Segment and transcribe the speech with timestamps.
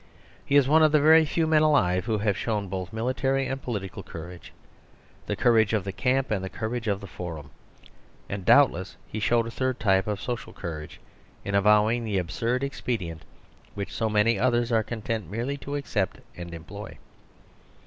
[0.43, 3.61] He is one of the very few men alive who have shown both military and
[3.61, 4.51] political courage;
[5.27, 7.51] the cour age of the camp and the courage of the forum.
[8.27, 10.99] And doubtless he showed a third type of so cial courage,
[11.45, 13.21] in avowing the absurd expedi ent
[13.75, 16.97] which so many others are content merely to accept and employ.